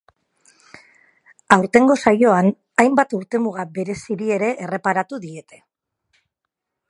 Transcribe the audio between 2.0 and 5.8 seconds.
saioan, hainbat urtemuga bereziri ere erreparatu diete.